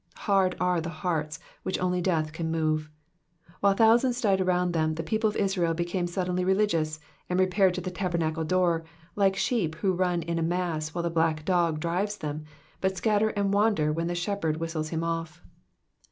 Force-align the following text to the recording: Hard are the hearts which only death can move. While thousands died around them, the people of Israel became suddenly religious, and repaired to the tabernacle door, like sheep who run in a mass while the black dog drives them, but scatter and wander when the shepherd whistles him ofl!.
Hard 0.15 0.55
are 0.59 0.81
the 0.81 0.89
hearts 0.89 1.39
which 1.61 1.77
only 1.77 2.01
death 2.01 2.33
can 2.33 2.49
move. 2.49 2.89
While 3.59 3.75
thousands 3.75 4.19
died 4.19 4.41
around 4.41 4.71
them, 4.71 4.95
the 4.95 5.03
people 5.03 5.29
of 5.29 5.35
Israel 5.35 5.75
became 5.75 6.07
suddenly 6.07 6.43
religious, 6.43 6.99
and 7.29 7.39
repaired 7.39 7.75
to 7.75 7.81
the 7.81 7.91
tabernacle 7.91 8.43
door, 8.43 8.83
like 9.15 9.35
sheep 9.35 9.75
who 9.75 9.93
run 9.93 10.23
in 10.23 10.39
a 10.39 10.41
mass 10.41 10.95
while 10.95 11.03
the 11.03 11.11
black 11.11 11.45
dog 11.45 11.79
drives 11.79 12.17
them, 12.17 12.45
but 12.81 12.97
scatter 12.97 13.29
and 13.29 13.53
wander 13.53 13.93
when 13.93 14.07
the 14.07 14.15
shepherd 14.15 14.57
whistles 14.57 14.89
him 14.89 15.01
ofl!. 15.01 15.37